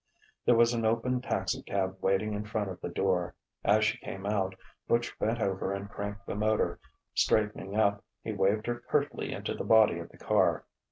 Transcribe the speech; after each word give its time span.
There 0.45 0.55
was 0.55 0.73
an 0.73 0.83
open 0.83 1.21
taxicab 1.21 2.01
waiting 2.01 2.33
in 2.33 2.43
front 2.43 2.71
of 2.71 2.81
the 2.81 2.89
door. 2.89 3.35
As 3.63 3.85
she 3.85 3.99
came 3.99 4.25
out, 4.25 4.55
Butch 4.87 5.19
bent 5.19 5.39
over 5.39 5.73
and 5.75 5.91
cranked 5.91 6.25
the 6.25 6.33
motor. 6.33 6.79
Straightening 7.13 7.75
up, 7.75 8.03
he 8.23 8.33
waved 8.33 8.65
her 8.65 8.79
curtly 8.89 9.31
into 9.31 9.53
the 9.53 9.63
body 9.63 9.99
of 9.99 10.09
the 10.09 10.17
car. 10.17 10.65